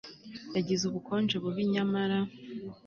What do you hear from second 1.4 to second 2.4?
bubi nyamara